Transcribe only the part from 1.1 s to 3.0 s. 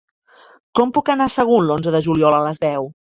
anar a Sagunt l'onze de juliol a les deu?